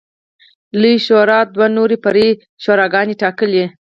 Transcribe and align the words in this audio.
لویې 0.81 1.03
شورا 1.05 1.39
دوه 1.55 1.67
نورې 1.77 1.97
فرعي 2.03 2.31
شوراګانې 2.63 3.15
ټاکلې 3.21 3.65